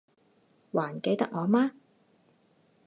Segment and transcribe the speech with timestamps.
[0.71, 1.73] 还记得我吗？